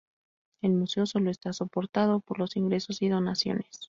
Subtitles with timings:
[0.63, 3.67] El museo solo está soportado por los ingresos y donaciones.